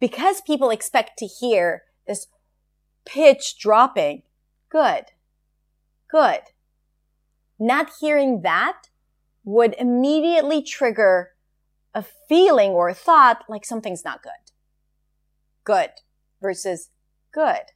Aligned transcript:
because 0.00 0.40
people 0.40 0.70
expect 0.70 1.18
to 1.18 1.26
hear 1.26 1.82
this 2.06 2.26
pitch 3.04 3.58
dropping. 3.58 4.22
Good. 4.70 5.06
Good. 6.10 6.40
Not 7.58 7.90
hearing 8.00 8.42
that 8.42 8.88
would 9.44 9.74
immediately 9.78 10.62
trigger 10.62 11.30
a 11.94 12.04
feeling 12.28 12.70
or 12.70 12.88
a 12.88 12.94
thought 12.94 13.44
like 13.48 13.64
something's 13.64 14.04
not 14.04 14.22
good. 14.22 14.32
Good 15.64 15.90
versus 16.40 16.90
good. 17.32 17.72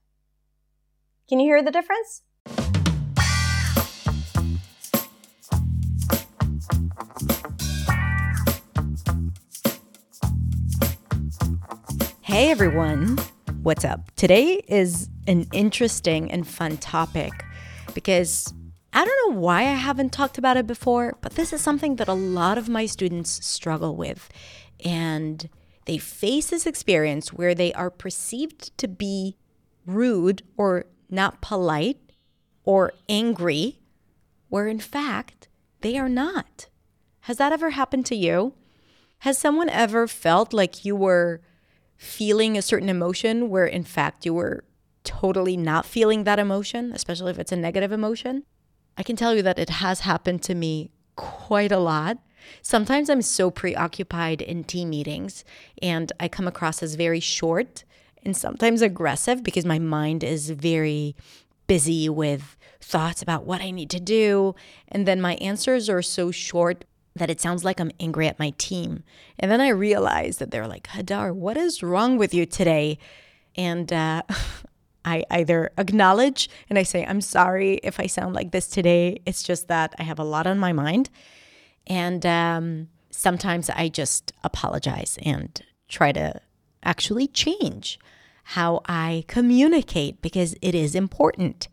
Can 1.28 1.40
you 1.40 1.46
hear 1.46 1.62
the 1.62 1.70
difference? 1.70 2.22
Hey 12.34 12.50
everyone, 12.50 13.16
what's 13.62 13.84
up? 13.84 14.10
Today 14.16 14.60
is 14.66 15.08
an 15.28 15.46
interesting 15.52 16.32
and 16.32 16.44
fun 16.44 16.78
topic 16.78 17.30
because 17.94 18.52
I 18.92 19.04
don't 19.04 19.30
know 19.30 19.38
why 19.38 19.60
I 19.60 19.74
haven't 19.74 20.10
talked 20.10 20.36
about 20.36 20.56
it 20.56 20.66
before, 20.66 21.16
but 21.20 21.36
this 21.36 21.52
is 21.52 21.60
something 21.60 21.94
that 21.94 22.08
a 22.08 22.12
lot 22.12 22.58
of 22.58 22.68
my 22.68 22.86
students 22.86 23.46
struggle 23.46 23.94
with. 23.94 24.28
And 24.84 25.48
they 25.84 25.96
face 25.96 26.48
this 26.48 26.66
experience 26.66 27.32
where 27.32 27.54
they 27.54 27.72
are 27.74 27.88
perceived 27.88 28.76
to 28.78 28.88
be 28.88 29.36
rude 29.86 30.42
or 30.56 30.86
not 31.08 31.40
polite 31.40 32.00
or 32.64 32.94
angry, 33.08 33.78
where 34.48 34.66
in 34.66 34.80
fact 34.80 35.46
they 35.82 35.96
are 35.96 36.08
not. 36.08 36.66
Has 37.20 37.36
that 37.36 37.52
ever 37.52 37.70
happened 37.70 38.06
to 38.06 38.16
you? 38.16 38.54
Has 39.18 39.38
someone 39.38 39.68
ever 39.68 40.08
felt 40.08 40.52
like 40.52 40.84
you 40.84 40.96
were 40.96 41.40
feeling 41.96 42.56
a 42.56 42.62
certain 42.62 42.88
emotion 42.88 43.48
where 43.48 43.66
in 43.66 43.84
fact 43.84 44.24
you 44.24 44.34
were 44.34 44.64
totally 45.04 45.56
not 45.56 45.86
feeling 45.86 46.24
that 46.24 46.38
emotion, 46.38 46.92
especially 46.92 47.30
if 47.30 47.38
it's 47.38 47.52
a 47.52 47.56
negative 47.56 47.92
emotion. 47.92 48.44
I 48.96 49.02
can 49.02 49.16
tell 49.16 49.34
you 49.34 49.42
that 49.42 49.58
it 49.58 49.70
has 49.70 50.00
happened 50.00 50.42
to 50.44 50.54
me 50.54 50.90
quite 51.16 51.72
a 51.72 51.78
lot. 51.78 52.18
Sometimes 52.62 53.08
I'm 53.08 53.22
so 53.22 53.50
preoccupied 53.50 54.42
in 54.42 54.64
team 54.64 54.90
meetings 54.90 55.44
and 55.80 56.12
I 56.20 56.28
come 56.28 56.46
across 56.46 56.82
as 56.82 56.94
very 56.94 57.20
short 57.20 57.84
and 58.24 58.36
sometimes 58.36 58.82
aggressive 58.82 59.42
because 59.42 59.64
my 59.64 59.78
mind 59.78 60.24
is 60.24 60.50
very 60.50 61.16
busy 61.66 62.08
with 62.08 62.56
thoughts 62.80 63.22
about 63.22 63.44
what 63.44 63.60
I 63.60 63.70
need 63.70 63.90
to 63.90 64.00
do. 64.00 64.54
And 64.88 65.06
then 65.06 65.20
my 65.20 65.34
answers 65.36 65.88
are 65.88 66.02
so 66.02 66.30
short 66.30 66.84
that 67.16 67.30
it 67.30 67.40
sounds 67.40 67.64
like 67.64 67.80
I'm 67.80 67.92
angry 68.00 68.26
at 68.26 68.38
my 68.38 68.50
team. 68.58 69.04
And 69.38 69.50
then 69.50 69.60
I 69.60 69.68
realize 69.68 70.38
that 70.38 70.50
they're 70.50 70.66
like, 70.66 70.88
Hadar, 70.88 71.34
what 71.34 71.56
is 71.56 71.82
wrong 71.82 72.18
with 72.18 72.34
you 72.34 72.44
today? 72.44 72.98
And 73.56 73.92
uh, 73.92 74.22
I 75.04 75.24
either 75.30 75.70
acknowledge 75.78 76.48
and 76.68 76.78
I 76.78 76.82
say, 76.82 77.04
I'm 77.04 77.20
sorry 77.20 77.74
if 77.82 78.00
I 78.00 78.06
sound 78.06 78.34
like 78.34 78.50
this 78.50 78.66
today. 78.66 79.20
It's 79.26 79.42
just 79.42 79.68
that 79.68 79.94
I 79.98 80.02
have 80.02 80.18
a 80.18 80.24
lot 80.24 80.46
on 80.46 80.58
my 80.58 80.72
mind. 80.72 81.10
And 81.86 82.24
um, 82.26 82.88
sometimes 83.10 83.70
I 83.70 83.88
just 83.88 84.32
apologize 84.42 85.18
and 85.22 85.60
try 85.88 86.10
to 86.12 86.40
actually 86.82 87.28
change 87.28 87.98
how 88.44 88.80
I 88.86 89.24
communicate 89.28 90.20
because 90.20 90.54
it 90.60 90.74
is 90.74 90.94
important. 90.94 91.68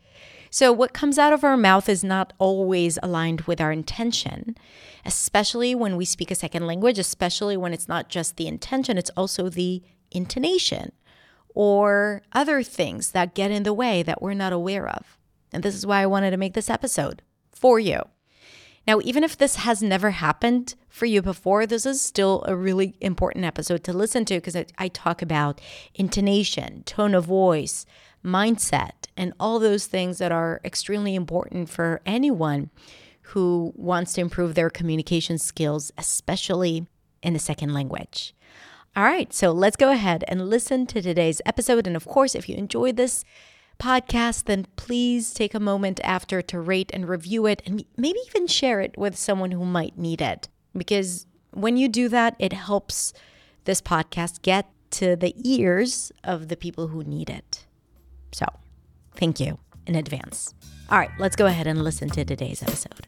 So, 0.53 0.73
what 0.73 0.93
comes 0.93 1.17
out 1.17 1.31
of 1.31 1.45
our 1.45 1.55
mouth 1.55 1.87
is 1.87 2.03
not 2.03 2.33
always 2.37 2.99
aligned 3.01 3.41
with 3.41 3.61
our 3.61 3.71
intention, 3.71 4.57
especially 5.05 5.73
when 5.73 5.95
we 5.95 6.03
speak 6.03 6.29
a 6.29 6.35
second 6.35 6.67
language, 6.67 6.99
especially 6.99 7.55
when 7.55 7.73
it's 7.73 7.87
not 7.87 8.09
just 8.09 8.35
the 8.35 8.47
intention, 8.47 8.97
it's 8.97 9.09
also 9.15 9.47
the 9.47 9.81
intonation 10.11 10.91
or 11.55 12.21
other 12.33 12.63
things 12.63 13.11
that 13.11 13.33
get 13.33 13.49
in 13.49 13.63
the 13.63 13.73
way 13.73 14.03
that 14.03 14.21
we're 14.21 14.33
not 14.33 14.51
aware 14.51 14.89
of. 14.89 15.17
And 15.53 15.63
this 15.63 15.75
is 15.75 15.85
why 15.85 16.01
I 16.01 16.05
wanted 16.05 16.31
to 16.31 16.37
make 16.37 16.53
this 16.53 16.69
episode 16.69 17.21
for 17.53 17.79
you. 17.79 18.01
Now, 18.85 18.99
even 19.03 19.23
if 19.23 19.37
this 19.37 19.57
has 19.57 19.81
never 19.81 20.11
happened 20.11 20.75
for 20.89 21.05
you 21.05 21.21
before, 21.21 21.65
this 21.65 21.85
is 21.85 22.01
still 22.01 22.43
a 22.47 22.55
really 22.55 22.95
important 22.99 23.45
episode 23.45 23.83
to 23.85 23.93
listen 23.93 24.25
to 24.25 24.35
because 24.35 24.57
I, 24.77 24.87
talk 24.89 25.21
about 25.21 25.61
intonation, 25.93 26.83
tone 26.83 27.13
of 27.13 27.25
voice, 27.25 27.85
mindset, 28.23 29.07
and 29.17 29.33
all 29.39 29.59
those 29.59 29.87
things 29.87 30.17
that 30.19 30.31
are 30.31 30.61
extremely 30.63 31.15
important 31.15 31.69
for 31.69 32.01
anyone 32.05 32.69
who 33.21 33.73
wants 33.75 34.13
to 34.13 34.21
improve 34.21 34.55
their 34.55 34.69
communication 34.69 35.37
skills, 35.37 35.91
especially 35.97 36.85
in 37.23 37.33
the 37.33 37.39
second 37.39 37.73
language. 37.73 38.33
All 38.95 39.03
right, 39.03 39.31
so 39.33 39.51
let's 39.51 39.77
go 39.77 39.91
ahead 39.91 40.25
and 40.27 40.49
listen 40.49 40.85
to 40.87 41.01
today's 41.01 41.41
episode. 41.45 41.87
And 41.87 41.95
of 41.95 42.05
course, 42.05 42.35
if 42.35 42.49
you 42.49 42.55
enjoyed 42.55 42.97
this 42.97 43.23
podcast, 43.79 44.45
then 44.45 44.67
please 44.75 45.33
take 45.33 45.53
a 45.53 45.59
moment 45.59 46.01
after 46.03 46.41
to 46.41 46.59
rate 46.59 46.91
and 46.93 47.07
review 47.07 47.45
it 47.45 47.61
and 47.65 47.85
maybe 47.95 48.19
even 48.27 48.47
share 48.47 48.81
it 48.81 48.97
with 48.97 49.17
someone 49.17 49.51
who 49.51 49.65
might 49.65 49.97
need 49.97 50.21
it. 50.21 50.49
Because 50.75 51.25
when 51.51 51.77
you 51.77 51.87
do 51.87 52.09
that, 52.09 52.35
it 52.37 52.53
helps 52.53 53.13
this 53.63 53.81
podcast 53.81 54.41
get 54.41 54.69
to 54.91 55.15
the 55.15 55.33
ears 55.43 56.11
of 56.23 56.49
the 56.49 56.57
people 56.57 56.89
who 56.89 57.03
need 57.03 57.29
it. 57.29 57.65
So, 58.31 58.45
thank 59.15 59.39
you 59.39 59.57
in 59.87 59.95
advance. 59.95 60.53
All 60.89 60.97
right, 60.97 61.11
let's 61.19 61.35
go 61.35 61.45
ahead 61.45 61.67
and 61.67 61.83
listen 61.83 62.09
to 62.09 62.25
today's 62.25 62.61
episode. 62.61 63.07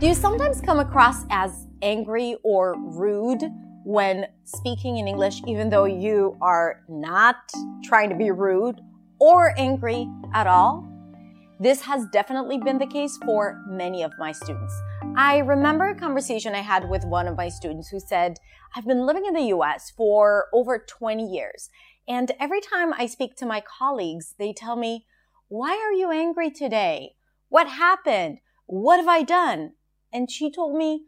Do 0.00 0.06
you 0.06 0.14
sometimes 0.14 0.60
come 0.60 0.78
across 0.78 1.24
as 1.30 1.66
angry 1.82 2.36
or 2.42 2.74
rude 2.78 3.42
when 3.84 4.26
speaking 4.44 4.96
in 4.96 5.06
English, 5.06 5.42
even 5.46 5.68
though 5.68 5.84
you 5.84 6.38
are 6.40 6.82
not 6.88 7.36
trying 7.84 8.08
to 8.08 8.16
be 8.16 8.30
rude 8.30 8.80
or 9.18 9.54
angry 9.58 10.08
at 10.32 10.46
all? 10.46 10.88
This 11.60 11.82
has 11.82 12.06
definitely 12.06 12.56
been 12.56 12.78
the 12.78 12.86
case 12.86 13.18
for 13.26 13.62
many 13.68 14.02
of 14.02 14.12
my 14.18 14.32
students. 14.32 14.74
I 15.16 15.38
remember 15.38 15.88
a 15.88 15.94
conversation 15.94 16.54
I 16.54 16.60
had 16.60 16.88
with 16.88 17.04
one 17.04 17.26
of 17.26 17.36
my 17.36 17.48
students 17.48 17.88
who 17.88 18.00
said, 18.00 18.38
I've 18.74 18.86
been 18.86 19.06
living 19.06 19.26
in 19.26 19.34
the 19.34 19.54
US 19.54 19.90
for 19.90 20.46
over 20.52 20.78
20 20.78 21.26
years. 21.26 21.68
And 22.08 22.32
every 22.40 22.60
time 22.60 22.92
I 22.92 23.06
speak 23.06 23.36
to 23.36 23.46
my 23.46 23.60
colleagues, 23.60 24.34
they 24.38 24.52
tell 24.52 24.76
me, 24.76 25.06
Why 25.48 25.72
are 25.72 25.92
you 25.92 26.10
angry 26.10 26.50
today? 26.50 27.16
What 27.48 27.68
happened? 27.68 28.38
What 28.66 28.98
have 28.98 29.08
I 29.08 29.22
done? 29.22 29.72
And 30.12 30.30
she 30.30 30.50
told 30.50 30.76
me, 30.76 31.04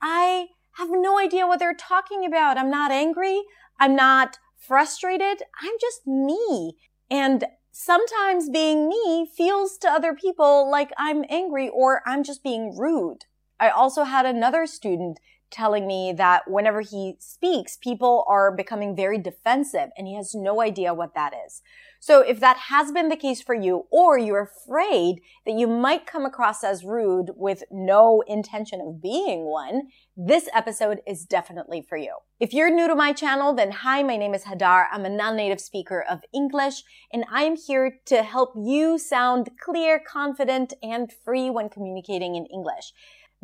I 0.00 0.48
have 0.72 0.88
no 0.90 1.18
idea 1.18 1.46
what 1.46 1.58
they're 1.58 1.74
talking 1.74 2.24
about. 2.24 2.58
I'm 2.58 2.70
not 2.70 2.90
angry. 2.90 3.42
I'm 3.78 3.94
not 3.94 4.38
frustrated. 4.56 5.42
I'm 5.60 5.74
just 5.80 6.06
me. 6.06 6.76
And 7.10 7.44
sometimes 7.70 8.50
being 8.50 8.88
me 8.88 9.26
feels 9.36 9.78
to 9.78 9.88
other 9.88 10.14
people 10.14 10.70
like 10.70 10.90
I'm 10.96 11.24
angry 11.28 11.68
or 11.68 12.02
I'm 12.06 12.22
just 12.22 12.42
being 12.42 12.76
rude. 12.76 13.24
I 13.62 13.70
also 13.70 14.02
had 14.02 14.26
another 14.26 14.66
student 14.66 15.20
telling 15.52 15.86
me 15.86 16.12
that 16.16 16.50
whenever 16.50 16.80
he 16.80 17.14
speaks, 17.20 17.76
people 17.76 18.24
are 18.26 18.50
becoming 18.50 18.96
very 18.96 19.18
defensive 19.18 19.90
and 19.96 20.08
he 20.08 20.16
has 20.16 20.34
no 20.34 20.60
idea 20.60 20.92
what 20.92 21.14
that 21.14 21.32
is. 21.46 21.62
So 22.00 22.22
if 22.22 22.40
that 22.40 22.56
has 22.56 22.90
been 22.90 23.08
the 23.08 23.16
case 23.16 23.40
for 23.40 23.54
you, 23.54 23.86
or 23.92 24.18
you're 24.18 24.50
afraid 24.66 25.20
that 25.46 25.52
you 25.52 25.68
might 25.68 26.06
come 26.06 26.24
across 26.24 26.64
as 26.64 26.84
rude 26.84 27.30
with 27.36 27.62
no 27.70 28.24
intention 28.26 28.80
of 28.80 29.00
being 29.00 29.44
one, 29.44 29.82
this 30.16 30.48
episode 30.52 30.98
is 31.06 31.24
definitely 31.24 31.86
for 31.88 31.96
you. 31.96 32.16
If 32.40 32.52
you're 32.52 32.74
new 32.74 32.88
to 32.88 32.96
my 32.96 33.12
channel, 33.12 33.54
then 33.54 33.70
hi, 33.70 34.02
my 34.02 34.16
name 34.16 34.34
is 34.34 34.42
Hadar. 34.42 34.86
I'm 34.90 35.04
a 35.04 35.08
non-native 35.08 35.60
speaker 35.60 36.02
of 36.02 36.22
English, 36.34 36.82
and 37.12 37.24
I 37.30 37.44
am 37.44 37.54
here 37.54 37.98
to 38.06 38.24
help 38.24 38.54
you 38.56 38.98
sound 38.98 39.50
clear, 39.64 40.00
confident, 40.04 40.72
and 40.82 41.12
free 41.24 41.50
when 41.50 41.68
communicating 41.68 42.34
in 42.34 42.46
English. 42.46 42.92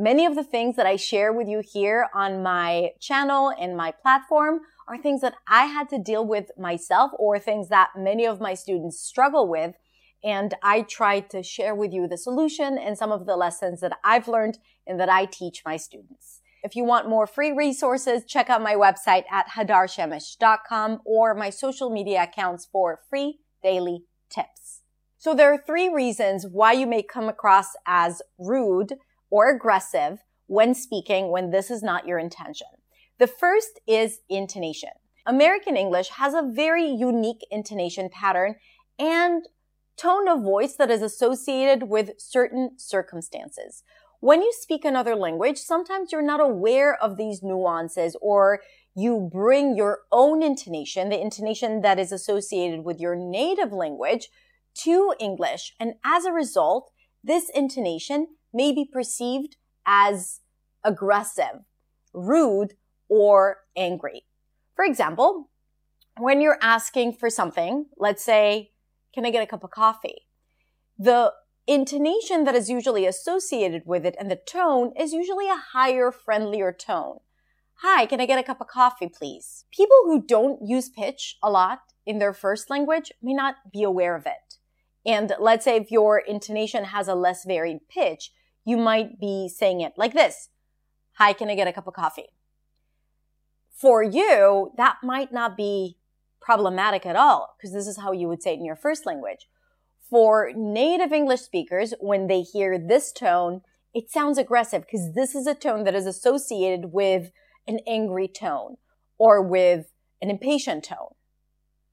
Many 0.01 0.27
of 0.27 0.37
the 0.37 0.45
things 0.45 0.77
that 0.77 0.87
I 0.87 0.95
share 0.95 1.33
with 1.33 1.49
you 1.49 1.61
here 1.61 2.09
on 2.15 2.41
my 2.41 2.91
channel 3.01 3.53
and 3.61 3.77
my 3.77 3.91
platform 3.91 4.61
are 4.87 4.97
things 4.97 5.23
that 5.23 5.35
I 5.49 5.65
had 5.65 5.89
to 5.89 5.99
deal 5.99 6.25
with 6.25 6.53
myself 6.57 7.11
or 7.19 7.41
things 7.41 7.69
that 7.71 7.91
many 7.97 8.25
of 8.25 8.41
my 8.41 8.55
students 8.55 9.01
struggle 9.01 9.49
with. 9.49 9.75
And 10.23 10.55
I 10.63 10.83
try 10.83 11.19
to 11.19 11.43
share 11.43 11.75
with 11.75 11.93
you 11.93 12.07
the 12.07 12.17
solution 12.17 12.79
and 12.79 12.97
some 12.97 13.11
of 13.11 13.27
the 13.27 13.37
lessons 13.37 13.81
that 13.81 13.99
I've 14.05 14.29
learned 14.29 14.59
and 14.87 15.01
that 15.01 15.09
I 15.09 15.25
teach 15.25 15.63
my 15.67 15.77
students. 15.77 16.43
If 16.63 16.77
you 16.77 16.85
want 16.85 17.09
more 17.09 17.27
free 17.27 17.51
resources, 17.51 18.25
check 18.25 18.49
out 18.49 18.63
my 18.63 18.77
website 18.77 19.25
at 19.29 19.49
hadarshemesh.com 19.49 21.01
or 21.05 21.35
my 21.35 21.51
social 21.51 21.91
media 21.91 22.23
accounts 22.23 22.69
for 22.71 23.01
free 23.11 23.41
daily 23.65 24.05
tips. 24.31 24.83
So 25.19 25.35
there 25.35 25.53
are 25.53 25.59
three 25.59 25.89
reasons 25.89 26.47
why 26.47 26.73
you 26.73 26.87
may 26.87 27.03
come 27.03 27.29
across 27.29 27.71
as 27.85 28.23
rude 28.39 28.95
or 29.31 29.51
aggressive 29.51 30.25
when 30.47 30.75
speaking 30.75 31.31
when 31.31 31.51
this 31.51 31.71
is 31.71 31.83
not 31.83 32.07
your 32.07 32.19
intention. 32.19 32.69
The 33.19 33.27
first 33.27 33.81
is 33.87 34.21
intonation. 34.29 34.91
American 35.27 35.77
English 35.77 36.09
has 36.11 36.35
a 36.35 36.49
very 36.51 36.87
unique 36.87 37.47
intonation 37.51 38.09
pattern 38.09 38.57
and 38.99 39.45
tone 39.97 40.29
of 40.29 40.43
voice 40.43 40.75
that 40.77 40.91
is 40.91 41.03
associated 41.03 41.85
with 41.85 42.13
certain 42.19 42.71
circumstances. 42.79 43.83
when 44.21 44.43
you 44.43 44.53
speak 44.53 44.85
another 44.85 45.15
language, 45.15 45.59
sometimes 45.59 46.11
you're 46.11 46.23
not 46.23 46.41
aware 46.41 47.01
of 47.01 47.17
these 47.17 47.43
nuances 47.43 48.17
or 48.21 48.61
you 48.95 49.29
bring 49.33 49.77
your 49.77 50.01
own 50.11 50.43
intonation, 50.43 51.09
the 51.09 51.21
intonation 51.21 51.83
that 51.83 52.01
is 52.01 52.11
associated 52.11 52.85
with 52.85 52.99
your 52.99 53.15
native 53.15 53.73
language, 53.73 54.29
to 54.75 55.15
English. 55.21 55.75
And 55.79 55.95
as 56.05 56.25
a 56.25 56.33
result, 56.33 56.91
this 57.23 57.49
intonation 57.55 58.27
may 58.53 58.73
be 58.73 58.85
perceived 58.85 59.57
as 59.87 60.41
aggressive, 60.85 61.65
rude, 62.13 62.75
or 63.09 63.59
angry. 63.77 64.25
For 64.75 64.85
example, 64.85 65.51
when 66.19 66.41
you're 66.41 66.59
asking 66.61 67.15
for 67.15 67.31
something, 67.31 67.87
let's 67.97 68.23
say, 68.23 68.71
can 69.15 69.25
I 69.25 69.31
get 69.31 69.43
a 69.43 69.47
cup 69.47 69.65
of 69.65 69.71
coffee? 69.71 70.27
The 70.99 71.33
intonation 71.67 72.45
that 72.45 72.55
is 72.55 72.71
usually 72.71 73.07
associated 73.07 73.83
with 73.85 74.07
it 74.07 74.17
and 74.19 74.31
the 74.31 74.37
tone 74.37 74.93
is 74.99 75.13
usually 75.13 75.49
a 75.49 75.63
higher, 75.73 76.11
friendlier 76.11 76.73
tone. 76.73 77.19
Hi, 77.83 78.07
can 78.07 78.21
I 78.21 78.27
get 78.27 78.39
a 78.39 78.43
cup 78.43 78.61
of 78.61 78.67
coffee, 78.67 79.09
please? 79.09 79.65
People 79.71 79.99
who 80.05 80.25
don't 80.27 80.67
use 80.67 80.89
pitch 80.89 81.37
a 81.43 81.51
lot 81.51 81.81
in 82.05 82.19
their 82.19 82.33
first 82.33 82.71
language 82.71 83.13
may 83.23 83.35
not 83.35 83.57
be 83.73 83.83
aware 83.83 84.17
of 84.17 84.27
it. 84.27 84.57
And 85.07 85.33
let's 85.39 85.65
say 85.65 85.77
if 85.77 85.91
your 85.91 86.19
intonation 86.19 86.85
has 86.85 87.07
a 87.07 87.15
less 87.15 87.45
varied 87.45 87.89
pitch, 87.89 88.33
you 88.69 88.77
might 88.77 89.19
be 89.19 89.49
saying 89.49 89.81
it 89.81 89.95
like 89.97 90.13
this. 90.13 90.51
Hi, 91.15 91.33
can 91.33 91.49
I 91.49 91.55
get 91.55 91.67
a 91.67 91.73
cup 91.73 91.87
of 91.87 91.95
coffee? 91.95 92.29
For 93.73 94.03
you, 94.03 94.73
that 94.77 94.99
might 95.03 95.33
not 95.33 95.57
be 95.57 95.97
problematic 96.39 97.07
at 97.07 97.17
all 97.17 97.57
because 97.57 97.73
this 97.73 97.87
is 97.87 97.97
how 97.97 98.13
you 98.13 98.29
would 98.29 98.43
say 98.43 98.53
it 98.53 98.59
in 98.59 98.67
your 98.67 98.77
first 98.77 99.07
language. 99.07 99.49
For 100.11 100.53
native 100.55 101.15
English 101.15 101.41
speakers, 101.41 101.95
when 101.99 102.27
they 102.27 102.43
hear 102.43 102.79
this 102.79 103.11
tone, 103.11 103.63
it 103.95 104.11
sounds 104.11 104.37
aggressive 104.37 104.83
because 104.83 105.15
this 105.15 105.35
is 105.35 105.47
a 105.47 105.55
tone 105.55 105.85
that 105.85 105.95
is 105.95 106.05
associated 106.05 106.93
with 106.93 107.31
an 107.67 107.79
angry 107.87 108.29
tone 108.29 108.77
or 109.17 109.41
with 109.41 109.87
an 110.21 110.29
impatient 110.29 110.85
tone. 110.85 111.15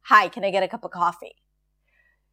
Hi, 0.07 0.27
can 0.27 0.43
I 0.43 0.51
get 0.51 0.63
a 0.63 0.67
cup 0.67 0.83
of 0.83 0.91
coffee? 0.91 1.35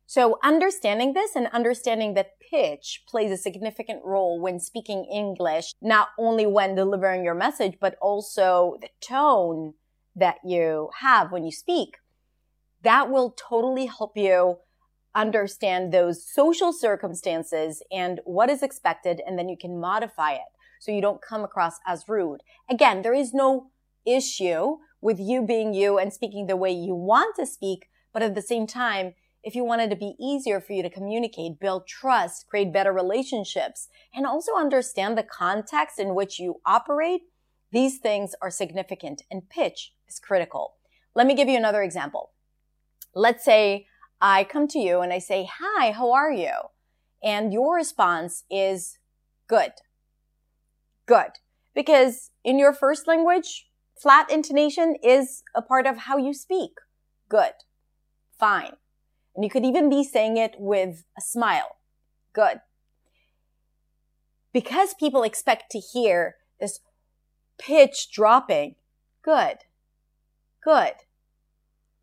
So 0.06 0.38
understanding 0.43 1.14
this 1.14 1.34
and 1.34 1.46
understanding 1.49 2.14
that 2.14 2.32
pitch 2.50 3.02
plays 3.08 3.31
a 3.31 3.37
significant 3.37 4.04
role 4.04 4.40
when 4.40 4.60
speaking 4.60 5.06
English, 5.10 5.72
not 5.81 6.08
only 6.19 6.44
when 6.46 6.75
delivering 6.75 7.25
your 7.25 7.34
message, 7.34 7.78
but 7.81 7.96
also 8.00 8.76
the 8.81 8.90
tone 9.00 9.75
that 10.14 10.37
you 10.44 10.90
have 11.00 11.32
when 11.32 11.44
you 11.44 11.52
speak, 11.52 11.96
that 12.82 13.10
will 13.10 13.31
totally 13.31 13.87
help 13.87 14.16
you 14.16 14.58
understand 15.14 15.93
those 15.93 16.26
social 16.26 16.72
circumstances 16.72 17.82
and 17.90 18.20
what 18.25 18.50
is 18.50 18.62
expected, 18.62 19.20
and 19.26 19.38
then 19.38 19.49
you 19.49 19.56
can 19.58 19.81
modify 19.81 20.32
it 20.32 20.40
so 20.81 20.90
you 20.90 21.00
don't 21.00 21.22
come 21.22 21.44
across 21.44 21.75
as 21.87 22.04
rude. 22.08 22.40
Again, 22.69 23.02
there 23.02 23.14
is 23.14 23.32
no 23.32 23.70
issue 24.04 24.78
with 25.00 25.19
you 25.20 25.43
being 25.43 25.75
you 25.75 25.99
and 25.99 26.12
speaking 26.12 26.46
the 26.46 26.56
way 26.56 26.70
you 26.72 26.94
want 26.94 27.37
to 27.37 27.46
speak, 27.46 27.87
but 28.12 28.22
at 28.22 28.34
the 28.34 28.43
same 28.43 28.66
time, 28.66 29.14
if 29.43 29.55
you 29.55 29.65
wanted 29.65 29.91
to 29.91 29.97
be 29.97 30.15
easier 30.21 30.61
for 30.61 30.73
you 30.73 30.83
to 30.83 30.91
communicate, 30.91 31.61
build 31.61 31.87
trust, 31.87 32.47
create 32.49 32.73
better 32.73 32.93
relationships, 32.93 33.89
and 34.15 34.27
also 34.27 34.56
understand 34.56 35.17
the 35.17 35.23
context 35.23 35.99
in 35.99 36.15
which 36.15 36.39
you 36.39 36.61
operate, 36.65 37.23
these 37.73 37.99
things 37.99 38.35
are 38.41 38.50
significant 38.50 39.23
and 39.31 39.49
pitch 39.49 39.93
is 40.09 40.19
critical. 40.19 40.75
Let 41.15 41.27
me 41.27 41.35
give 41.35 41.49
you 41.49 41.56
another 41.56 41.83
example. 41.83 42.31
Let's 43.15 43.44
say 43.44 43.87
I 44.21 44.44
come 44.44 44.69
to 44.69 44.79
you 44.79 45.00
and 45.00 45.12
I 45.12 45.19
say, 45.19 45.49
Hi, 45.61 45.91
how 45.91 46.12
are 46.12 46.33
you? 46.33 46.53
And 47.23 47.53
your 47.53 47.77
response 47.77 48.45
is 48.50 48.99
good 49.49 49.73
good. 51.06 51.33
Because 51.75 52.31
in 52.45 52.59
your 52.59 52.73
first 52.73 53.06
language, 53.06 53.67
flat 54.00 54.31
intonation 54.31 54.97
is 55.03 55.43
a 55.55 55.62
part 55.62 55.87
of 55.87 55.97
how 55.99 56.17
you 56.17 56.35
speak. 56.35 56.73
Good. 57.29 57.53
Fine. 58.38 58.77
And 59.34 59.44
you 59.44 59.50
could 59.50 59.64
even 59.64 59.88
be 59.88 60.05
saying 60.05 60.37
it 60.37 60.56
with 60.58 61.05
a 61.17 61.20
smile. 61.20 61.76
Good. 62.32 62.61
Because 64.52 64.94
people 64.94 65.23
expect 65.23 65.70
to 65.70 65.79
hear 65.79 66.37
this 66.61 66.81
pitch 67.58 68.11
dropping. 68.12 68.75
Good. 69.25 69.58
Good. 70.62 70.94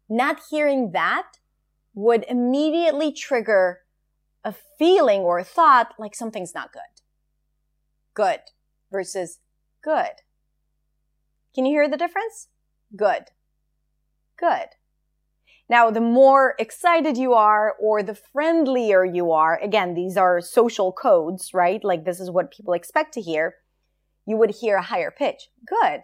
Not 0.10 0.42
hearing 0.50 0.92
that 0.92 1.38
would 1.94 2.26
immediately 2.28 3.12
trigger 3.12 3.82
a 4.44 4.56
feeling 4.78 5.22
or 5.22 5.38
a 5.38 5.44
thought 5.44 5.94
like 6.00 6.16
something's 6.16 6.56
not 6.56 6.72
good. 6.72 6.82
Good 8.14 8.40
versus 8.92 9.40
good. 9.84 10.24
Can 11.54 11.66
you 11.66 11.74
hear 11.74 11.90
the 11.90 11.98
difference? 11.98 12.48
Good. 12.96 13.26
Good. 14.38 14.70
Now, 15.70 15.92
the 15.92 16.02
more 16.02 16.56
excited 16.58 17.16
you 17.16 17.34
are 17.34 17.76
or 17.80 18.02
the 18.02 18.16
friendlier 18.16 19.06
you 19.06 19.32
are, 19.32 19.60
again, 19.62 19.94
these 19.94 20.18
are 20.18 20.42
social 20.42 20.92
codes, 20.92 21.54
right? 21.54 21.84
Like 21.84 22.06
this 22.06 22.20
is 22.20 22.32
what 22.32 22.52
people 22.52 22.74
expect 22.74 23.14
to 23.14 23.22
hear. 23.22 23.56
You 24.26 24.36
would 24.38 24.56
hear 24.62 24.78
a 24.78 24.82
higher 24.82 25.12
pitch. 25.12 25.50
Good. 25.68 26.02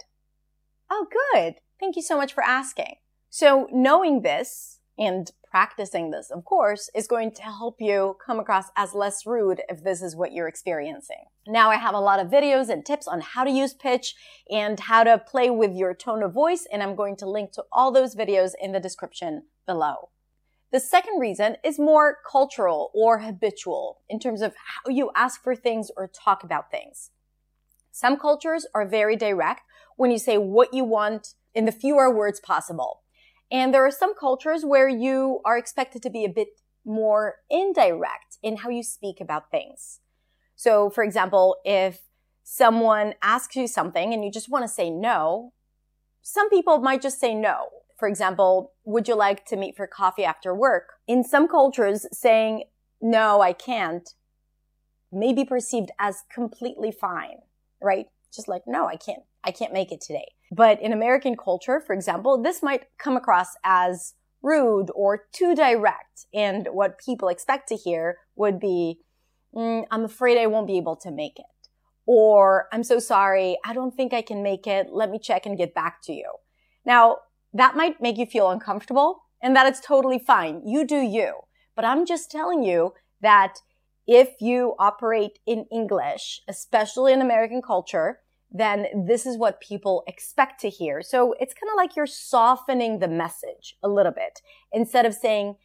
Oh, 0.90 1.08
good. 1.34 1.56
Thank 1.80 1.96
you 1.96 2.04
so 2.04 2.16
much 2.16 2.34
for 2.34 2.44
asking. 2.44 2.96
So 3.32 3.68
knowing 3.72 4.22
this 4.22 4.75
and 4.98 5.32
practicing 5.50 6.12
this, 6.12 6.32
of 6.32 6.44
course, 6.46 6.90
is 6.94 7.08
going 7.08 7.32
to 7.32 7.42
help 7.44 7.78
you 7.80 8.18
come 8.26 8.40
across 8.40 8.66
as 8.76 8.94
less 8.94 9.26
rude 9.26 9.62
if 9.70 9.84
this 9.84 10.02
is 10.02 10.16
what 10.16 10.34
you're 10.34 10.48
experiencing. 10.48 11.26
Now 11.48 11.70
I 11.70 11.76
have 11.76 11.96
a 11.96 12.00
lot 12.00 12.20
of 12.20 12.28
videos 12.28 12.70
and 12.70 12.86
tips 12.86 13.08
on 13.08 13.22
how 13.22 13.44
to 13.44 13.52
use 13.52 13.74
pitch 13.74 14.16
and 14.50 14.80
how 14.80 15.04
to 15.04 15.18
play 15.18 15.50
with 15.50 15.74
your 15.74 15.94
tone 15.94 16.24
of 16.24 16.34
voice, 16.34 16.68
and 16.72 16.84
I'm 16.84 16.96
going 16.96 17.16
to 17.18 17.30
link 17.30 17.52
to 17.54 17.64
all 17.72 17.92
those 17.92 18.16
videos 18.16 18.52
in 18.62 18.72
the 18.72 18.80
description 18.80 19.44
below. 19.66 20.10
The 20.72 20.80
second 20.80 21.20
reason 21.20 21.56
is 21.64 21.80
more 21.80 22.18
cultural 22.30 22.92
or 22.94 23.20
habitual 23.20 24.02
in 24.10 24.20
terms 24.20 24.42
of 24.42 24.56
how 24.56 24.92
you 24.92 25.12
ask 25.16 25.42
for 25.42 25.56
things 25.56 25.90
or 25.96 26.08
talk 26.08 26.44
about 26.44 26.70
things. 26.70 27.12
Some 27.92 28.18
cultures 28.18 28.68
are 28.76 28.86
very 28.86 29.16
direct 29.16 29.62
when 29.96 30.12
you 30.12 30.20
say 30.20 30.38
what 30.38 30.74
you 30.74 30.84
want 30.84 31.36
in 31.54 31.64
the 31.64 31.72
fewer 31.72 32.14
words 32.14 32.42
possible. 32.42 33.04
And 33.52 33.74
there 33.74 33.86
are 33.86 33.92
some 33.92 34.16
cultures 34.16 34.66
where 34.66 34.90
you 34.90 35.42
are 35.46 35.58
expected 35.58 36.02
to 36.04 36.10
be 36.10 36.26
a 36.26 36.30
bit 36.30 36.50
more 36.86 37.36
indirect 37.50 38.38
in 38.44 38.58
how 38.58 38.70
you 38.70 38.84
speak 38.84 39.20
about 39.20 39.52
things. 39.52 40.00
So, 40.56 40.90
for 40.90 41.04
example, 41.04 41.58
if 41.66 42.02
someone 42.44 43.16
asks 43.22 43.56
you 43.56 43.68
something 43.68 44.14
and 44.14 44.24
you 44.24 44.32
just 44.32 44.50
want 44.50 44.64
to 44.64 44.70
say 44.70 44.90
no, 44.90 45.54
some 46.22 46.50
people 46.50 46.80
might 46.80 47.02
just 47.02 47.20
say 47.20 47.36
no. 47.36 47.70
For 47.98 48.08
example, 48.08 48.74
would 48.84 49.08
you 49.08 49.16
like 49.16 49.46
to 49.46 49.56
meet 49.56 49.78
for 49.78 49.88
coffee 49.88 50.26
after 50.26 50.54
work? 50.54 50.94
In 51.08 51.24
some 51.24 51.48
cultures, 51.48 52.06
saying 52.12 52.64
no, 53.02 53.42
I 53.42 53.54
can't 53.54 54.10
may 55.12 55.34
be 55.34 55.46
perceived 55.46 55.92
as 55.98 56.24
completely 56.34 56.92
fine, 56.92 57.38
right? 57.82 58.08
Just 58.34 58.48
like, 58.48 58.64
no, 58.68 58.86
I 58.88 58.98
can't, 58.98 59.24
I 59.46 59.52
can't 59.52 59.74
make 59.74 59.92
it 59.92 60.02
today. 60.02 60.28
But 60.52 60.82
in 60.82 60.92
American 60.92 61.36
culture, 61.36 61.80
for 61.80 61.94
example, 61.94 62.42
this 62.42 62.64
might 62.64 62.86
come 62.98 63.16
across 63.16 63.50
as 63.64 64.14
rude 64.42 64.92
or 64.96 65.24
too 65.34 65.56
direct. 65.56 66.26
And 66.34 66.68
what 66.72 67.00
people 67.00 67.30
expect 67.30 67.68
to 67.70 67.76
hear 67.76 68.18
would 68.36 68.60
be, 68.60 69.00
mm, 69.56 69.86
I'm 69.92 70.06
afraid 70.06 70.38
I 70.38 70.48
won't 70.48 70.68
be 70.68 70.78
able 70.78 70.96
to 70.98 71.12
make 71.12 71.40
it. 71.40 71.46
Or 72.06 72.68
I'm 72.72 72.84
so 72.84 73.00
sorry. 73.00 73.58
I 73.66 73.74
don't 73.74 73.96
think 73.96 74.14
I 74.14 74.22
can 74.22 74.44
make 74.44 74.68
it. 74.68 74.88
Let 74.92 75.10
me 75.10 75.20
check 75.20 75.46
and 75.46 75.58
get 75.58 75.74
back 75.74 76.02
to 76.04 76.14
you. 76.14 76.32
Now, 76.86 77.18
that 77.54 77.76
might 77.76 78.02
make 78.02 78.18
you 78.18 78.26
feel 78.26 78.52
uncomfortable 78.52 79.24
and 79.42 79.56
that 79.56 79.66
it's 79.66 79.80
totally 79.80 80.20
fine. 80.20 80.62
You 80.66 80.86
do 80.86 80.98
you. 80.98 81.34
But 81.76 81.86
I'm 81.86 82.06
just 82.06 82.30
telling 82.30 82.64
you 82.64 82.94
that 83.22 83.56
if 84.08 84.36
you 84.40 84.76
operate 84.78 85.40
in 85.48 85.66
English, 85.72 86.42
especially 86.48 87.12
in 87.14 87.22
American 87.22 87.62
culture, 87.62 88.20
then 88.52 89.06
this 89.08 89.26
is 89.26 89.38
what 89.38 89.62
people 89.62 90.04
expect 90.08 90.62
to 90.62 90.70
hear. 90.70 91.02
So 91.02 91.34
it's 91.40 91.54
kind 91.54 91.70
of 91.70 91.78
like 91.78 91.96
you're 91.96 92.06
softening 92.06 93.00
the 93.00 93.08
message 93.08 93.76
a 93.84 93.90
little 93.90 94.12
bit. 94.12 94.42
Instead 94.72 95.06
of 95.06 95.14
saying, 95.14 95.56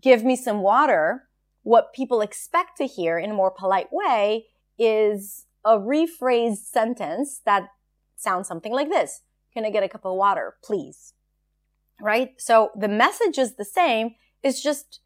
give 0.00 0.24
me 0.24 0.36
some 0.36 0.60
water, 0.60 1.24
what 1.62 1.94
people 1.94 2.20
expect 2.20 2.76
to 2.78 2.86
hear 2.86 3.18
in 3.18 3.30
a 3.30 3.34
more 3.34 3.50
polite 3.50 3.88
way 3.90 4.46
is 4.78 5.46
a 5.64 5.78
rephrased 5.78 6.66
sentence 6.66 7.40
that 7.46 7.68
sounds 8.16 8.48
something 8.48 8.72
like 8.72 8.90
this. 8.90 9.22
Can 9.52 9.64
I 9.64 9.70
get 9.70 9.82
a 9.82 9.88
cup 9.88 10.04
of 10.04 10.16
water, 10.16 10.56
please? 10.62 11.14
Right? 12.00 12.32
So 12.38 12.70
the 12.78 12.88
message 12.88 13.38
is 13.38 13.56
the 13.56 13.64
same. 13.64 14.16
It's 14.42 14.62
just 14.62 15.00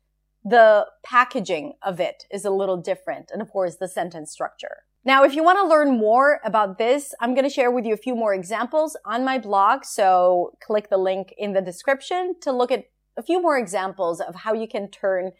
the 0.45 0.87
packaging 1.04 1.75
of 1.83 2.00
it 2.00 2.25
is 2.30 2.45
a 2.45 2.50
little 2.50 2.76
different. 2.76 3.30
And 3.30 3.42
of 3.42 3.50
course, 3.50 3.76
the 3.76 3.88
sentence 3.88 4.33
structure. 4.33 4.78
Now, 5.09 5.25
if 5.25 5.35
you 5.35 5.43
want 5.43 5.59
to 5.59 5.67
learn 5.67 5.97
more 5.97 6.38
about 6.45 6.77
this, 6.77 7.15
I'm 7.19 7.33
going 7.33 7.49
to 7.49 7.50
share 7.50 7.71
with 7.71 7.87
you 7.87 7.95
a 7.95 7.97
few 7.97 8.15
more 8.15 8.35
examples 8.35 8.95
on 9.07 9.25
my 9.25 9.38
blog. 9.38 9.87
So 9.87 10.53
click 10.62 10.91
the 10.91 10.99
link 10.99 11.33
in 11.38 11.55
the 11.55 11.62
description 11.62 12.35
to 12.43 12.53
look 12.53 12.71
at 12.71 12.85
a 13.17 13.23
few 13.23 13.41
more 13.41 13.57
examples 13.57 14.21
of 14.21 14.35
how 14.35 14.53
you 14.53 14.69
can 14.69 14.91
turn 14.91 15.33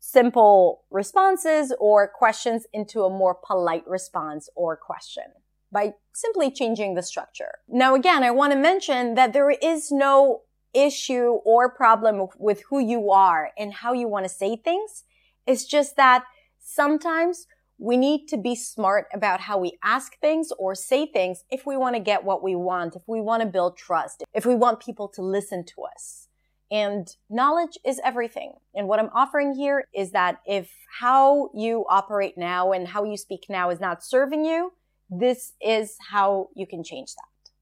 simple 0.00 0.84
responses 0.90 1.70
or 1.78 2.08
questions 2.08 2.66
into 2.72 3.02
a 3.02 3.10
more 3.10 3.34
polite 3.34 3.86
response 3.86 4.48
or 4.56 4.74
question 4.74 5.24
by 5.70 5.92
simply 6.14 6.50
changing 6.50 6.94
the 6.94 7.02
structure. 7.02 7.58
Now, 7.68 7.94
again, 7.94 8.22
I 8.22 8.30
want 8.30 8.54
to 8.54 8.58
mention 8.58 9.16
that 9.16 9.34
there 9.34 9.50
is 9.50 9.92
no 9.92 10.44
issue 10.72 11.40
or 11.44 11.70
problem 11.70 12.28
with 12.38 12.62
who 12.70 12.78
you 12.78 13.10
are 13.10 13.50
and 13.58 13.74
how 13.74 13.92
you 13.92 14.08
want 14.08 14.24
to 14.24 14.30
say 14.30 14.56
things. 14.56 15.04
It's 15.46 15.66
just 15.66 15.96
that 15.96 16.24
sometimes 16.58 17.46
we 17.78 17.96
need 17.96 18.28
to 18.28 18.36
be 18.36 18.54
smart 18.54 19.06
about 19.12 19.40
how 19.40 19.58
we 19.58 19.78
ask 19.82 20.18
things 20.20 20.50
or 20.58 20.74
say 20.74 21.06
things 21.06 21.44
if 21.50 21.66
we 21.66 21.76
want 21.76 21.96
to 21.96 22.00
get 22.00 22.24
what 22.24 22.42
we 22.42 22.54
want, 22.54 22.94
if 22.94 23.02
we 23.06 23.20
want 23.20 23.42
to 23.42 23.48
build 23.48 23.76
trust, 23.76 24.22
if 24.32 24.46
we 24.46 24.54
want 24.54 24.80
people 24.80 25.08
to 25.08 25.22
listen 25.22 25.64
to 25.64 25.82
us. 25.82 26.28
And 26.70 27.08
knowledge 27.28 27.78
is 27.84 28.00
everything. 28.04 28.54
And 28.74 28.88
what 28.88 28.98
I'm 28.98 29.10
offering 29.14 29.54
here 29.54 29.84
is 29.94 30.12
that 30.12 30.38
if 30.46 30.72
how 31.00 31.50
you 31.54 31.84
operate 31.88 32.38
now 32.38 32.72
and 32.72 32.88
how 32.88 33.04
you 33.04 33.16
speak 33.16 33.46
now 33.48 33.70
is 33.70 33.80
not 33.80 34.04
serving 34.04 34.44
you, 34.44 34.72
this 35.10 35.52
is 35.60 35.96
how 36.10 36.48
you 36.54 36.66
can 36.66 36.82
change 36.82 37.14
that. 37.14 37.52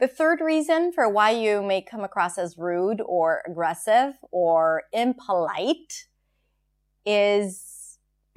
The 0.00 0.08
third 0.08 0.40
reason 0.40 0.92
for 0.92 1.08
why 1.08 1.30
you 1.30 1.60
may 1.60 1.82
come 1.82 2.04
across 2.04 2.38
as 2.38 2.56
rude 2.56 3.00
or 3.04 3.42
aggressive 3.46 4.14
or 4.30 4.84
impolite 4.92 6.06
is 7.04 7.77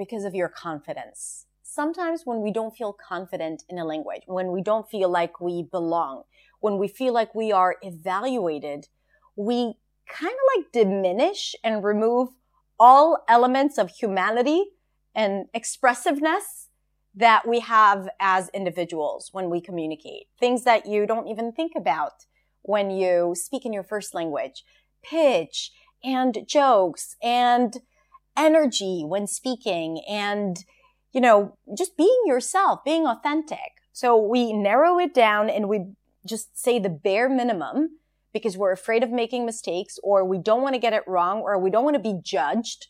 because 0.01 0.25
of 0.25 0.34
your 0.34 0.50
confidence. 0.50 1.46
Sometimes 1.62 2.24
when 2.25 2.41
we 2.41 2.51
don't 2.51 2.75
feel 2.75 2.91
confident 2.91 3.63
in 3.70 3.77
a 3.77 3.86
language, 3.86 4.24
when 4.25 4.51
we 4.51 4.63
don't 4.63 4.89
feel 4.89 5.10
like 5.10 5.39
we 5.39 5.62
belong, 5.62 6.24
when 6.60 6.79
we 6.79 6.88
feel 6.88 7.13
like 7.13 7.36
we 7.36 7.51
are 7.51 7.75
evaluated, 7.84 8.88
we 9.36 9.75
kind 10.10 10.34
of 10.34 10.58
like 10.58 10.72
diminish 10.74 11.53
and 11.63 11.84
remove 11.84 12.29
all 12.79 13.24
elements 13.29 13.77
of 13.77 13.91
humanity 13.91 14.72
and 15.13 15.46
expressiveness 15.53 16.70
that 17.13 17.48
we 17.48 17.60
have 17.60 18.10
as 18.20 18.50
individuals 18.55 19.29
when 19.31 19.51
we 19.51 19.62
communicate. 19.62 20.24
Things 20.39 20.63
that 20.63 20.88
you 20.88 21.05
don't 21.05 21.27
even 21.27 21.51
think 21.51 21.74
about 21.77 22.25
when 22.63 22.89
you 22.89 23.36
speak 23.36 23.67
in 23.67 23.72
your 23.72 23.84
first 23.84 24.15
language. 24.15 24.63
Pitch 25.03 25.72
and 26.03 26.39
jokes 26.48 27.15
and 27.22 27.77
energy 28.38 29.03
when 29.05 29.27
speaking 29.27 30.01
and, 30.09 30.57
you 31.11 31.21
know, 31.21 31.57
just 31.77 31.97
being 31.97 32.21
yourself, 32.25 32.83
being 32.83 33.05
authentic. 33.05 33.81
So 33.91 34.17
we 34.17 34.53
narrow 34.53 34.97
it 35.00 35.13
down 35.13 35.50
and 35.50 35.67
we 35.67 35.93
just 36.25 36.57
say 36.57 36.79
the 36.79 36.89
bare 36.89 37.29
minimum 37.29 38.00
because 38.33 38.57
we're 38.57 38.71
afraid 38.71 39.03
of 39.03 39.11
making 39.11 39.45
mistakes 39.45 40.00
or 40.03 40.23
we 40.23 40.38
don't 40.38 40.61
want 40.61 40.75
to 40.75 40.79
get 40.79 40.93
it 40.93 41.03
wrong 41.07 41.39
or 41.39 41.59
we 41.59 41.69
don't 41.69 41.83
want 41.83 41.95
to 41.95 42.01
be 42.01 42.19
judged. 42.23 42.88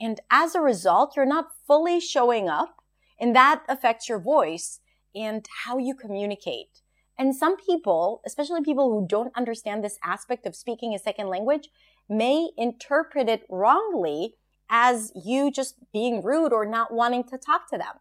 And 0.00 0.20
as 0.30 0.54
a 0.54 0.60
result, 0.60 1.14
you're 1.16 1.26
not 1.26 1.48
fully 1.66 2.00
showing 2.00 2.48
up 2.48 2.76
and 3.18 3.34
that 3.34 3.62
affects 3.68 4.08
your 4.08 4.20
voice 4.20 4.80
and 5.14 5.46
how 5.64 5.78
you 5.78 5.94
communicate. 5.94 6.80
And 7.18 7.34
some 7.34 7.56
people, 7.56 8.20
especially 8.26 8.62
people 8.62 8.90
who 8.90 9.06
don't 9.08 9.36
understand 9.36 9.82
this 9.82 9.98
aspect 10.04 10.46
of 10.46 10.56
speaking 10.56 10.94
a 10.94 10.98
second 10.98 11.28
language, 11.28 11.68
may 12.08 12.50
interpret 12.56 13.28
it 13.28 13.46
wrongly 13.48 14.34
as 14.70 15.12
you 15.14 15.50
just 15.50 15.76
being 15.92 16.22
rude 16.22 16.52
or 16.52 16.64
not 16.64 16.92
wanting 16.92 17.24
to 17.24 17.38
talk 17.38 17.68
to 17.70 17.78
them. 17.78 18.00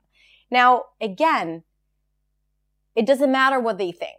Now, 0.50 0.84
again, 1.01 1.63
it 2.96 3.05
doesn't 3.05 3.32
matter 3.32 3.60
what 3.60 3.77
they 3.77 3.91
think. 3.91 4.17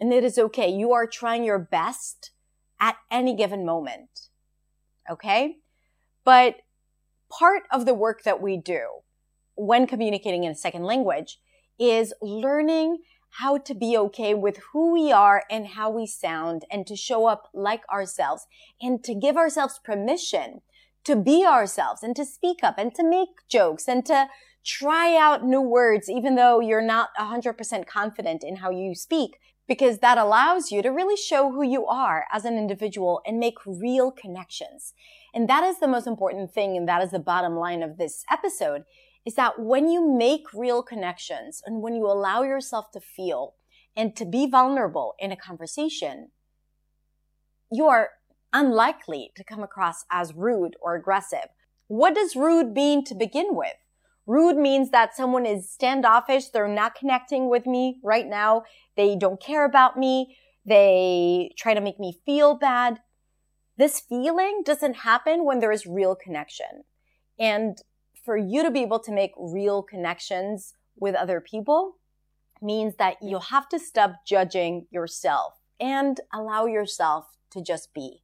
And 0.00 0.12
it 0.12 0.24
is 0.24 0.38
okay. 0.38 0.68
You 0.68 0.92
are 0.92 1.06
trying 1.06 1.44
your 1.44 1.58
best 1.58 2.32
at 2.80 2.96
any 3.10 3.36
given 3.36 3.64
moment. 3.64 4.28
Okay? 5.10 5.58
But 6.24 6.56
part 7.30 7.62
of 7.70 7.86
the 7.86 7.94
work 7.94 8.24
that 8.24 8.42
we 8.42 8.56
do 8.56 8.88
when 9.54 9.86
communicating 9.86 10.44
in 10.44 10.52
a 10.52 10.56
second 10.56 10.84
language 10.84 11.38
is 11.78 12.12
learning 12.20 12.98
how 13.36 13.56
to 13.56 13.74
be 13.74 13.96
okay 13.96 14.34
with 14.34 14.58
who 14.72 14.92
we 14.92 15.10
are 15.10 15.44
and 15.50 15.68
how 15.68 15.90
we 15.90 16.06
sound 16.06 16.64
and 16.70 16.86
to 16.86 16.94
show 16.94 17.26
up 17.26 17.48
like 17.54 17.82
ourselves 17.90 18.46
and 18.80 19.02
to 19.04 19.14
give 19.14 19.36
ourselves 19.36 19.80
permission 19.82 20.60
to 21.04 21.16
be 21.16 21.44
ourselves 21.44 22.02
and 22.02 22.14
to 22.16 22.24
speak 22.24 22.62
up 22.62 22.78
and 22.78 22.94
to 22.94 23.02
make 23.02 23.28
jokes 23.48 23.88
and 23.88 24.04
to 24.06 24.28
try 24.64 25.16
out 25.16 25.44
new 25.44 25.60
words, 25.60 26.08
even 26.08 26.36
though 26.36 26.60
you're 26.60 26.80
not 26.80 27.10
100% 27.18 27.86
confident 27.86 28.44
in 28.44 28.56
how 28.56 28.70
you 28.70 28.94
speak 28.94 29.38
because 29.68 29.98
that 29.98 30.18
allows 30.18 30.70
you 30.70 30.82
to 30.82 30.90
really 30.90 31.16
show 31.16 31.50
who 31.50 31.62
you 31.62 31.86
are 31.86 32.26
as 32.32 32.44
an 32.44 32.58
individual 32.58 33.22
and 33.26 33.38
make 33.38 33.54
real 33.64 34.10
connections. 34.10 34.92
And 35.34 35.48
that 35.48 35.64
is 35.64 35.78
the 35.78 35.88
most 35.88 36.06
important 36.06 36.52
thing. 36.52 36.76
And 36.76 36.88
that 36.88 37.02
is 37.02 37.10
the 37.10 37.18
bottom 37.18 37.56
line 37.56 37.82
of 37.82 37.96
this 37.96 38.24
episode 38.30 38.82
is 39.24 39.34
that 39.36 39.60
when 39.60 39.88
you 39.88 40.06
make 40.06 40.52
real 40.52 40.82
connections 40.82 41.62
and 41.64 41.80
when 41.80 41.94
you 41.94 42.06
allow 42.06 42.42
yourself 42.42 42.90
to 42.92 43.00
feel 43.00 43.54
and 43.96 44.16
to 44.16 44.24
be 44.24 44.46
vulnerable 44.46 45.14
in 45.18 45.30
a 45.30 45.36
conversation, 45.36 46.30
you 47.70 47.86
are 47.86 48.10
unlikely 48.52 49.32
to 49.36 49.44
come 49.44 49.62
across 49.62 50.04
as 50.10 50.34
rude 50.34 50.76
or 50.80 50.94
aggressive. 50.94 51.48
What 51.88 52.14
does 52.14 52.36
rude 52.36 52.72
mean 52.72 53.04
to 53.04 53.14
begin 53.14 53.48
with? 53.50 53.74
Rude 54.26 54.56
means 54.56 54.90
that 54.90 55.16
someone 55.16 55.46
is 55.46 55.68
standoffish. 55.68 56.48
They're 56.48 56.68
not 56.68 56.94
connecting 56.94 57.48
with 57.48 57.66
me 57.66 57.98
right 58.02 58.26
now. 58.26 58.62
They 58.96 59.16
don't 59.16 59.40
care 59.40 59.64
about 59.64 59.98
me. 59.98 60.36
They 60.64 61.50
try 61.58 61.74
to 61.74 61.80
make 61.80 61.98
me 61.98 62.20
feel 62.24 62.54
bad. 62.54 63.00
This 63.76 64.00
feeling 64.00 64.62
doesn't 64.64 64.98
happen 64.98 65.44
when 65.44 65.58
there 65.58 65.72
is 65.72 65.86
real 65.86 66.14
connection. 66.14 66.84
And 67.38 67.78
for 68.24 68.36
you 68.36 68.62
to 68.62 68.70
be 68.70 68.82
able 68.82 69.00
to 69.00 69.12
make 69.12 69.32
real 69.36 69.82
connections 69.82 70.74
with 70.96 71.14
other 71.16 71.40
people 71.40 71.96
means 72.60 72.94
that 72.96 73.16
you'll 73.20 73.40
have 73.40 73.68
to 73.70 73.78
stop 73.78 74.12
judging 74.24 74.86
yourself 74.90 75.54
and 75.80 76.20
allow 76.32 76.66
yourself 76.66 77.36
to 77.50 77.60
just 77.60 77.92
be. 77.92 78.22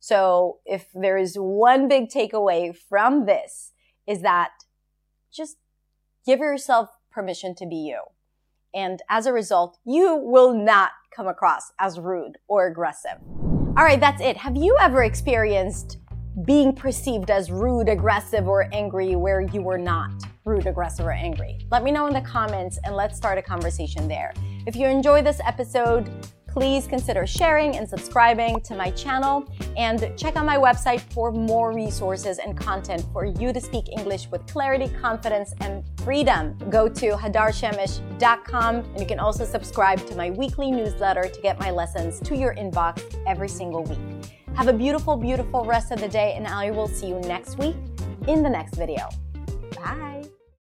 So 0.00 0.58
if 0.64 0.86
there 0.94 1.18
is 1.18 1.36
one 1.36 1.88
big 1.88 2.08
takeaway 2.08 2.76
from 2.76 3.26
this 3.26 3.72
is 4.06 4.22
that 4.22 4.50
just 5.32 5.56
give 6.24 6.38
yourself 6.38 6.90
permission 7.10 7.54
to 7.56 7.66
be 7.66 7.76
you. 7.76 8.00
And 8.74 9.00
as 9.08 9.26
a 9.26 9.32
result, 9.32 9.78
you 9.84 10.16
will 10.16 10.52
not 10.52 10.90
come 11.14 11.26
across 11.26 11.72
as 11.80 11.98
rude 11.98 12.38
or 12.48 12.66
aggressive. 12.66 13.18
All 13.76 13.84
right, 13.84 14.00
that's 14.00 14.20
it. 14.20 14.36
Have 14.36 14.56
you 14.56 14.76
ever 14.80 15.04
experienced 15.04 15.98
being 16.44 16.72
perceived 16.74 17.30
as 17.30 17.50
rude, 17.50 17.88
aggressive, 17.88 18.46
or 18.46 18.68
angry 18.72 19.16
where 19.16 19.40
you 19.40 19.62
were 19.62 19.78
not 19.78 20.10
rude, 20.44 20.66
aggressive, 20.66 21.06
or 21.06 21.12
angry? 21.12 21.58
Let 21.70 21.82
me 21.82 21.90
know 21.90 22.06
in 22.06 22.12
the 22.12 22.20
comments 22.20 22.78
and 22.84 22.94
let's 22.94 23.16
start 23.16 23.38
a 23.38 23.42
conversation 23.42 24.06
there. 24.06 24.32
If 24.66 24.76
you 24.76 24.86
enjoy 24.86 25.22
this 25.22 25.40
episode, 25.44 26.10
please 26.48 26.86
consider 26.86 27.26
sharing 27.26 27.76
and 27.76 27.88
subscribing 27.88 28.60
to 28.62 28.74
my 28.74 28.90
channel 28.90 29.48
and 29.76 30.12
check 30.16 30.36
out 30.36 30.44
my 30.44 30.56
website 30.56 31.00
for 31.12 31.30
more 31.30 31.72
resources 31.72 32.38
and 32.38 32.56
content 32.56 33.04
for 33.12 33.24
you 33.24 33.52
to 33.52 33.60
speak 33.60 33.88
English 33.96 34.28
with 34.28 34.46
clarity, 34.46 34.88
confidence, 35.00 35.54
and 35.60 35.84
freedom. 36.00 36.56
Go 36.70 36.88
to 36.88 37.10
hadarshemesh.com 37.12 38.74
and 38.76 39.00
you 39.00 39.06
can 39.06 39.18
also 39.18 39.44
subscribe 39.44 40.04
to 40.06 40.16
my 40.16 40.30
weekly 40.30 40.70
newsletter 40.70 41.28
to 41.28 41.40
get 41.40 41.58
my 41.60 41.70
lessons 41.70 42.20
to 42.20 42.36
your 42.36 42.54
inbox 42.54 43.02
every 43.26 43.48
single 43.48 43.84
week. 43.84 43.98
Have 44.54 44.68
a 44.68 44.72
beautiful, 44.72 45.16
beautiful 45.16 45.64
rest 45.64 45.92
of 45.92 46.00
the 46.00 46.08
day, 46.08 46.34
and 46.34 46.46
I 46.46 46.72
will 46.72 46.88
see 46.88 47.06
you 47.06 47.20
next 47.20 47.58
week 47.58 47.76
in 48.26 48.42
the 48.42 48.50
next 48.50 48.74
video. 48.74 49.08
Bye. 49.76 50.37